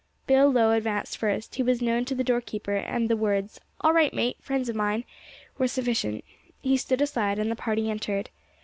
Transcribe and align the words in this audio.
Bill 0.25 0.51
Lowe 0.51 0.71
advanced 0.71 1.15
first; 1.15 1.53
he 1.53 1.61
was 1.61 1.79
known 1.79 2.05
to 2.05 2.15
the 2.15 2.23
doorkeeper, 2.23 2.73
and 2.75 3.07
the 3.07 3.15
words 3.15 3.61
"All 3.81 3.93
right, 3.93 4.11
mate, 4.11 4.37
friends 4.41 4.67
of 4.67 4.75
mine," 4.75 5.03
were 5.59 5.67
sufficient. 5.67 6.23
He 6.63 6.75
stood 6.77 7.03
aside, 7.03 7.37
and 7.37 7.51
the 7.51 7.55
party 7.55 7.87
entered. 7.87 8.31